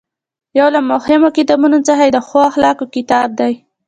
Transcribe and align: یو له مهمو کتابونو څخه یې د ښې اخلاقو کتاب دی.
یو 0.59 0.67
له 0.75 0.79
مهمو 0.91 1.29
کتابونو 1.37 1.77
څخه 1.87 2.01
یې 2.05 2.11
د 2.13 2.19
ښې 2.27 2.41
اخلاقو 2.51 2.85
کتاب 2.95 3.29
دی. 3.39 3.53